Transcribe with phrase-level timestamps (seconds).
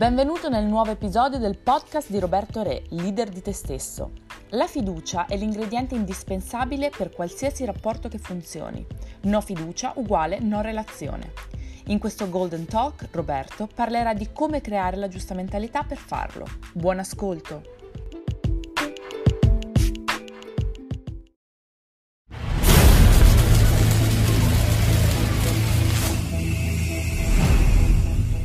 [0.00, 4.12] Benvenuto nel nuovo episodio del podcast di Roberto Re, leader di te stesso.
[4.52, 8.86] La fiducia è l'ingrediente indispensabile per qualsiasi rapporto che funzioni.
[9.24, 11.32] No fiducia uguale no relazione.
[11.88, 16.46] In questo Golden Talk Roberto parlerà di come creare la giusta mentalità per farlo.
[16.72, 17.79] Buon ascolto!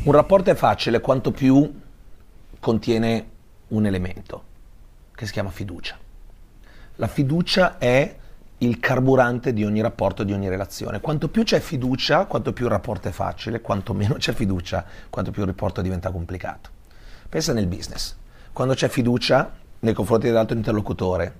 [0.05, 1.81] Un rapporto è facile quanto più
[2.59, 3.29] contiene
[3.69, 4.43] un elemento
[5.15, 5.97] che si chiama fiducia.
[6.97, 8.15] La fiducia è
[8.59, 11.01] il carburante di ogni rapporto, di ogni relazione.
[11.01, 15.31] Quanto più c'è fiducia, quanto più il rapporto è facile, quanto meno c'è fiducia, quanto
[15.31, 16.69] più il rapporto diventa complicato.
[17.27, 18.15] Pensa nel business.
[18.53, 21.39] Quando c'è fiducia nei confronti dell'altro interlocutore,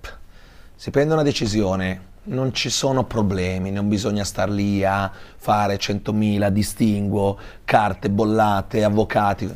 [0.76, 6.50] si prende una decisione, non ci sono problemi, non bisogna star lì a fare 100.000
[6.50, 9.56] distinguo, carte bollate, avvocati.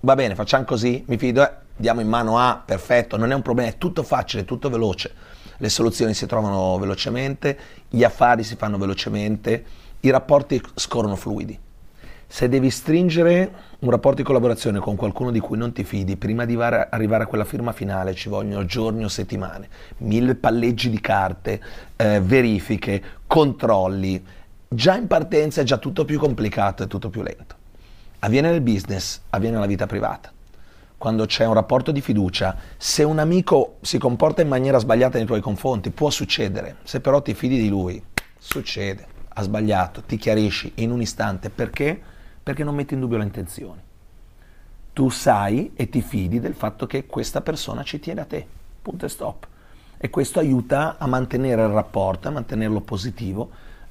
[0.00, 3.42] Va bene, facciamo così, mi fido, eh, diamo in mano a, perfetto, non è un
[3.42, 5.14] problema, è tutto facile, tutto veloce.
[5.56, 9.64] Le soluzioni si trovano velocemente, gli affari si fanno velocemente,
[10.00, 11.58] i rapporti scorrono fluidi.
[12.32, 16.46] Se devi stringere un rapporto di collaborazione con qualcuno di cui non ti fidi, prima
[16.46, 21.60] di arrivare a quella firma finale ci vogliono giorni o settimane, mille palleggi di carte,
[21.94, 24.24] eh, verifiche, controlli.
[24.66, 27.54] Già in partenza è già tutto più complicato e tutto più lento.
[28.20, 30.32] Avviene nel business, avviene nella vita privata.
[30.96, 35.26] Quando c'è un rapporto di fiducia, se un amico si comporta in maniera sbagliata nei
[35.26, 36.76] tuoi confronti, può succedere.
[36.84, 38.02] Se però ti fidi di lui,
[38.38, 39.06] succede.
[39.34, 42.11] Ha sbagliato, ti chiarisci in un istante perché?
[42.42, 43.80] Perché non metti in dubbio le intenzioni.
[44.92, 48.46] Tu sai e ti fidi del fatto che questa persona ci tiene a te,
[48.82, 49.46] punto e stop.
[49.96, 53.50] E questo aiuta a mantenere il rapporto, a mantenerlo positivo,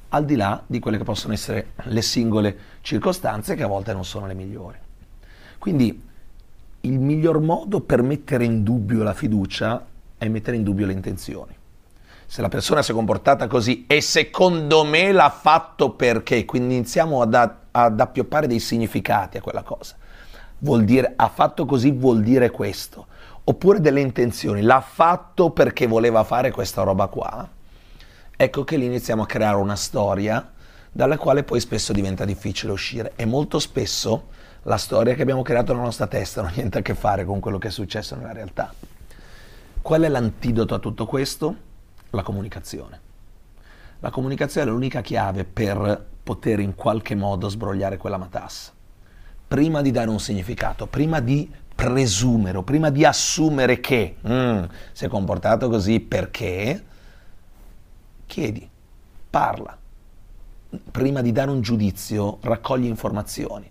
[0.09, 4.03] al di là di quelle che possono essere le singole circostanze che a volte non
[4.03, 4.77] sono le migliori.
[5.57, 6.09] Quindi
[6.81, 9.85] il miglior modo per mettere in dubbio la fiducia
[10.17, 11.59] è mettere in dubbio le intenzioni
[12.31, 17.21] se la persona si è comportata così e secondo me l'ha fatto perché, quindi iniziamo
[17.21, 17.33] ad,
[17.71, 19.95] ad appioppare dei significati a quella cosa.
[20.59, 23.07] Vuol dire, ha fatto così vuol dire questo.
[23.43, 27.47] Oppure delle intenzioni, l'ha fatto perché voleva fare questa roba qua.
[28.35, 30.51] Ecco che lì iniziamo a creare una storia
[30.91, 34.27] dalla quale poi spesso diventa difficile uscire e molto spesso
[34.63, 37.39] la storia che abbiamo creato nella nostra testa non ha niente a che fare con
[37.39, 38.73] quello che è successo nella realtà.
[39.81, 41.69] Qual è l'antidoto a tutto questo?
[42.11, 42.99] la comunicazione.
[43.99, 48.71] La comunicazione è l'unica chiave per poter in qualche modo sbrogliare quella matassa.
[49.47, 55.05] Prima di dare un significato, prima di presumere o prima di assumere che mm, si
[55.05, 56.83] è comportato così perché,
[58.25, 58.69] chiedi,
[59.29, 59.77] parla.
[60.91, 63.69] Prima di dare un giudizio, raccogli informazioni.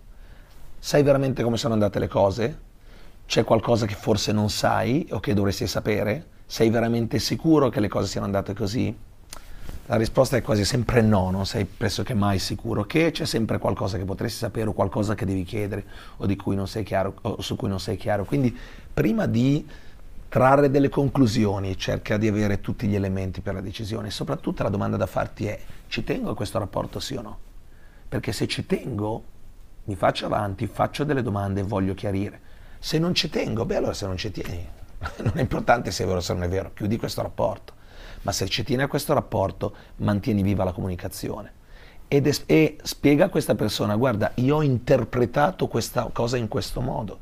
[0.77, 2.59] Sai veramente come sono andate le cose?
[3.25, 6.27] C'è qualcosa che forse non sai o che dovresti sapere?
[6.45, 8.95] Sei veramente sicuro che le cose siano andate così?
[9.87, 13.97] La risposta è quasi sempre no, non sei pressoché mai sicuro, che c'è sempre qualcosa
[13.97, 15.83] che potresti sapere o qualcosa che devi chiedere
[16.17, 18.23] o, cui chiaro, o su cui non sei chiaro.
[18.23, 18.57] Quindi
[18.93, 19.67] prima di
[20.29, 24.95] trarre delle conclusioni cerca di avere tutti gli elementi per la decisione soprattutto la domanda
[24.95, 25.59] da farti è
[25.89, 27.37] ci tengo a questo rapporto sì o no?
[28.07, 29.23] Perché se ci tengo
[29.83, 32.39] mi faccio avanti, faccio delle domande e voglio chiarire.
[32.79, 34.65] Se non ci tengo, beh allora se non ci tieni
[35.23, 37.73] non è importante se è vero o se non è vero, chiudi questo rapporto.
[38.23, 41.53] Ma se ci tieni a questo rapporto, mantieni viva la comunicazione.
[42.07, 46.81] Ed es- e spiega a questa persona, guarda, io ho interpretato questa cosa in questo
[46.81, 47.19] modo,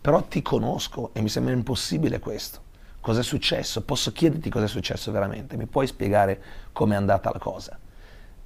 [0.00, 2.68] però ti conosco e mi sembra impossibile questo.
[3.00, 3.82] Cosa è successo?
[3.82, 5.56] Posso chiederti cosa è successo veramente?
[5.56, 6.42] Mi puoi spiegare
[6.72, 7.78] com'è andata la cosa?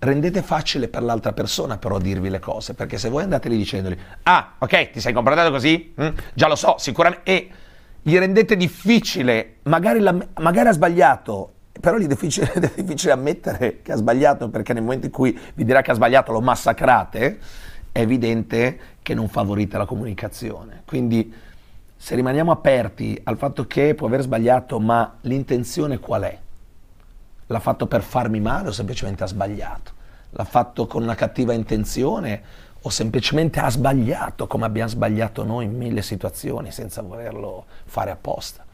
[0.04, 3.96] rendete facile per l'altra persona però dirvi le cose, perché se voi andate lì dicendogli,
[4.24, 5.94] ah, ok, ti sei comportato così?
[6.00, 7.50] Mm, già lo so, sicuramente, e
[8.02, 11.53] gli rendete difficile, magari, la, magari ha sbagliato,
[11.84, 15.38] però gli è difficile, è difficile, ammettere che ha sbagliato perché nel momento in cui
[15.52, 17.38] vi dirà che ha sbagliato lo massacrate,
[17.92, 20.80] è evidente che non favorite la comunicazione.
[20.86, 21.30] Quindi
[21.94, 26.38] se rimaniamo aperti al fatto che può aver sbagliato, ma l'intenzione qual è?
[27.48, 29.92] L'ha fatto per farmi male o semplicemente ha sbagliato?
[30.30, 32.42] L'ha fatto con una cattiva intenzione
[32.80, 38.64] o semplicemente ha sbagliato come abbiamo sbagliato noi in mille situazioni senza volerlo fare apposta.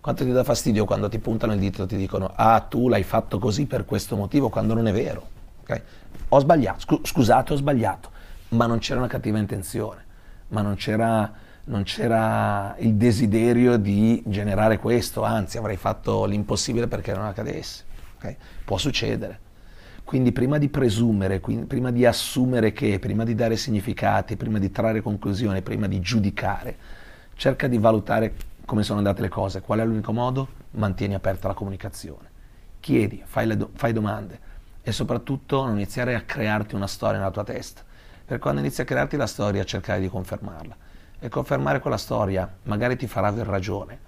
[0.00, 3.02] Quanto ti dà fastidio quando ti puntano il dito e ti dicono ah tu l'hai
[3.02, 5.28] fatto così per questo motivo quando non è vero.
[5.62, 5.82] Okay?
[6.28, 8.10] Ho sbagliato, scu- scusate ho sbagliato,
[8.50, 10.04] ma non c'era una cattiva intenzione,
[10.48, 11.30] ma non c'era,
[11.64, 17.84] non c'era il desiderio di generare questo, anzi avrei fatto l'impossibile perché non accadesse.
[18.16, 18.36] Okay?
[18.64, 19.38] Può succedere
[20.04, 25.02] Quindi prima di presumere, prima di assumere che, prima di dare significati, prima di trarre
[25.02, 26.76] conclusioni, prima di giudicare,
[27.34, 28.32] cerca di valutare
[28.68, 29.62] come sono andate le cose.
[29.62, 30.46] Qual è l'unico modo?
[30.72, 32.30] Mantieni aperta la comunicazione.
[32.80, 34.38] Chiedi, fai, do- fai domande
[34.82, 37.80] e soprattutto non iniziare a crearti una storia nella tua testa.
[38.26, 40.76] Per quando inizi a crearti la storia, cercare di confermarla.
[41.18, 43.98] E confermare quella storia magari ti farà aver ragione,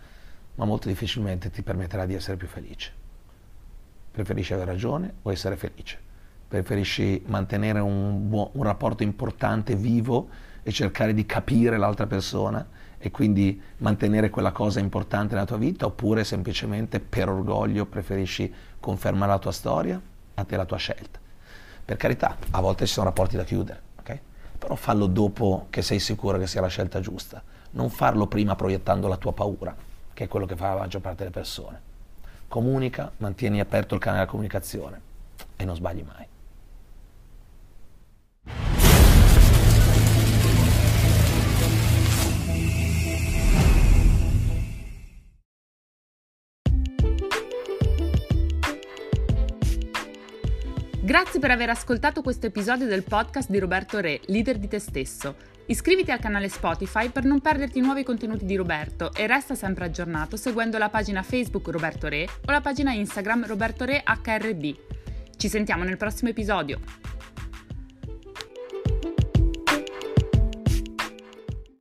[0.57, 2.93] ma molto difficilmente ti permetterà di essere più felice.
[4.11, 5.99] Preferisci avere ragione o essere felice?
[6.49, 10.29] Preferisci mantenere un, buon, un rapporto importante, vivo
[10.63, 12.67] e cercare di capire l'altra persona
[12.99, 19.33] e quindi mantenere quella cosa importante nella tua vita oppure semplicemente per orgoglio preferisci confermare
[19.33, 20.01] la tua storia?
[20.35, 21.19] A te la tua scelta.
[21.85, 24.21] Per carità, a volte ci sono rapporti da chiudere, okay?
[24.59, 27.43] però fallo dopo che sei sicuro che sia la scelta giusta,
[27.73, 29.75] non farlo prima proiettando la tua paura,
[30.13, 31.89] che è quello che fa la maggior parte delle persone
[32.51, 35.01] comunica, mantieni aperto il canale della comunicazione
[35.55, 36.27] e non sbagli mai.
[51.11, 55.35] Grazie per aver ascoltato questo episodio del podcast di Roberto Re, leader di te stesso.
[55.67, 60.37] Iscriviti al canale Spotify per non perderti nuovi contenuti di Roberto e resta sempre aggiornato
[60.37, 64.77] seguendo la pagina Facebook Roberto Re o la pagina Instagram Roberto Re HRD.
[65.37, 67.00] Ci sentiamo nel prossimo episodio.